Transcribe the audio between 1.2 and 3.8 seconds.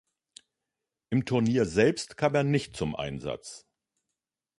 Turnier selbst kam er nicht zum Einsatz.